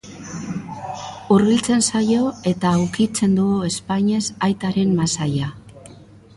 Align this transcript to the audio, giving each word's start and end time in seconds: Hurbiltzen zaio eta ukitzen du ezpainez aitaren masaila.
Hurbiltzen 1.33 1.83
zaio 1.91 2.31
eta 2.53 2.73
ukitzen 2.87 3.37
du 3.43 3.47
ezpainez 3.71 4.25
aitaren 4.51 4.99
masaila. 5.05 5.55